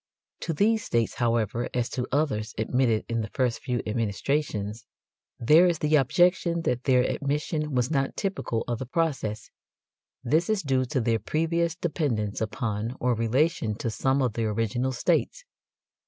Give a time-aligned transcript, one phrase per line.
[0.39, 4.87] To these states, however, as to others admitted in the first few administrations,
[5.39, 9.51] there is the objection that their admission was not typical of the process.
[10.23, 14.91] This is due to their previous dependence upon or relation to some of the original
[14.91, 15.45] states.